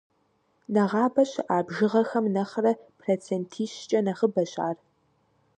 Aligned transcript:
Нэгъабэ 0.73 1.23
щыӏа 1.31 1.59
бжыгъэхэм 1.65 2.25
нэхърэ 2.35 2.73
процентищкӏэ 2.99 3.99
нэхъыбэщ 4.05 4.53
ар. 4.67 4.77